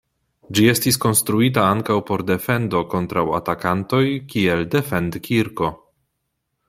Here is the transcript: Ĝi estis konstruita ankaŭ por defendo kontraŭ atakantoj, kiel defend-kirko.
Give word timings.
Ĝi 0.59 0.63
estis 0.69 0.95
konstruita 1.03 1.65
ankaŭ 1.73 1.97
por 2.07 2.23
defendo 2.31 2.81
kontraŭ 2.95 3.25
atakantoj, 3.41 4.03
kiel 4.33 4.65
defend-kirko. 4.77 5.71